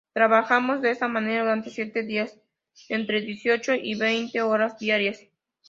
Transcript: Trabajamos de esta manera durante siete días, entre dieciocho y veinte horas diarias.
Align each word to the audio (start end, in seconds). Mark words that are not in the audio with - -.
Trabajamos 0.15 0.81
de 0.81 0.89
esta 0.89 1.07
manera 1.07 1.41
durante 1.43 1.69
siete 1.69 2.01
días, 2.01 2.39
entre 2.89 3.21
dieciocho 3.21 3.75
y 3.75 3.93
veinte 3.93 4.41
horas 4.41 4.79
diarias. 4.79 5.27